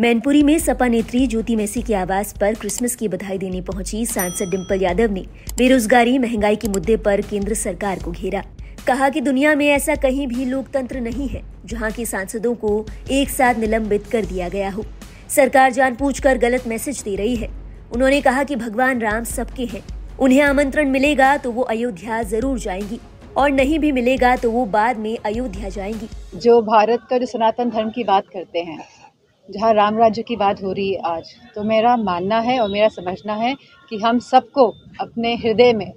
[0.00, 4.48] मैनपुरी में सपा नेत्री ज्योति मेसी के आवास पर क्रिसमस की बधाई देने पहुँची सांसद
[4.50, 5.24] डिम्पल यादव ने।
[5.58, 8.42] बेरोजगारी, महँगाई के मुद्दे पर केंद्र सरकार को घेरा।
[8.86, 13.30] कहा कि दुनिया में ऐसा कहीं भी लोकतंत्र नहीं है, जहाँ के सांसदों को एक
[13.30, 14.84] साथ निलंबित कर दिया गया हो।
[15.28, 17.48] सरकार जानबूझकर गलत मैसेज दे रही है।
[17.92, 19.82] उन्होंने कहा कि भगवान राम सबके हैं।
[20.18, 23.00] उन्हें आमंत्रण मिलेगा तो वो अयोध्या ज़रूर जाएँगी
[23.36, 27.70] और नहीं भी मिलेगा तो वो बाद में अयोध्या जाएँगी। जो भारत का जो सनातन
[27.70, 28.78] धर्म की बात करते हैं
[29.50, 32.88] जहाँ राम राज्य की बात हो रही है आज तो मेरा मानना है और मेरा
[32.88, 33.54] समझना है
[33.90, 34.66] कि हम सबको
[35.00, 35.92] अपने हृदय में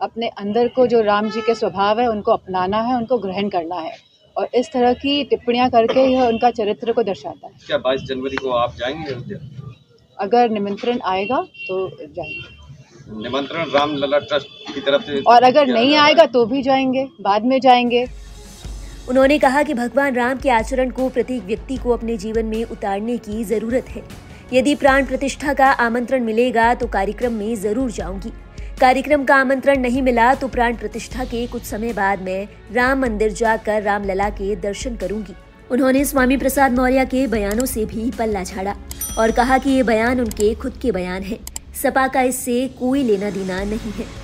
[0.00, 3.80] अपने अंदर को जो राम जी के स्वभाव है उनको अपनाना है उनको ग्रहण करना
[3.80, 3.92] है।
[4.36, 8.36] और इस तरह की टिप्पणियाँ करके यह उनका चरित्र को दर्शाता है। क्या 22 जनवरी
[8.36, 9.38] को आप जाएँगे
[10.18, 16.26] अगर निमंत्रण आएगा तो जाएँगे। निमंत्रण रामलला ट्रस्ट की तरफ़ से और अगर नहीं आएगा
[16.26, 18.06] तो भी जाएँगे बाद में जाएँगे।
[19.08, 23.16] उन्होंने कहा कि भगवान राम के आचरण को प्रत्येक व्यक्ति को अपने जीवन में उतारने
[23.18, 24.02] की ज़रूरत है।
[24.52, 28.32] यदि प्राण प्रतिष्ठा का आमंत्रण मिलेगा तो कार्यक्रम में ज़रूर जाऊँगी।
[28.80, 33.32] कार्यक्रम का आमंत्रण नहीं मिला तो प्राण प्रतिष्ठा के कुछ समय बाद मैं राम मंदिर
[33.32, 35.34] जाकर रामलला के दर्शन करूँगी।
[35.70, 38.74] उन्होंने स्वामी प्रसाद मौर्य के बयानों से भी पल्ला झाड़ा
[39.18, 41.38] और कहा कि ये बयान उनके खुद के बयान हैं।
[41.82, 44.23] सपा का इससे कोई लेना देना नहीं है।